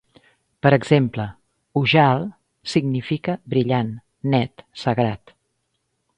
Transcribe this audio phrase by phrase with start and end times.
[0.65, 1.25] Per exemple,
[1.81, 2.25] Ujjal
[2.73, 3.93] significa "brillant,
[4.35, 5.37] net, sagrat".